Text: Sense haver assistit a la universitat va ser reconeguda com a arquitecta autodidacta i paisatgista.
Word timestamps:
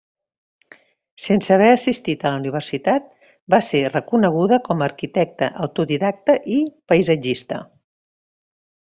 Sense 1.25 1.51
haver 1.55 1.67
assistit 1.73 2.23
a 2.23 2.31
la 2.35 2.39
universitat 2.41 3.11
va 3.55 3.59
ser 3.67 3.81
reconeguda 3.91 4.59
com 4.69 4.81
a 4.81 4.87
arquitecta 4.87 5.51
autodidacta 5.67 6.37
i 6.57 6.59
paisatgista. 6.93 7.61